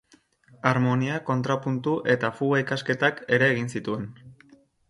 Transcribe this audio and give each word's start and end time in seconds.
Harmonia, 0.69 1.19
Kontrapuntu 1.27 1.95
eta 2.15 2.33
Fuga 2.39 2.63
ikasketak 2.65 3.25
ere 3.39 3.51
egin 3.55 3.73
zituen. 3.79 4.13